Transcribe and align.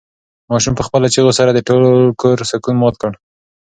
ماشوم 0.49 0.73
په 0.77 0.83
خپلو 0.87 1.11
چیغو 1.13 1.31
سره 1.39 1.49
د 1.53 1.59
ټول 1.67 1.83
کور 2.21 2.37
سکون 2.51 2.75
مات 2.81 2.95
کړ. 3.01 3.11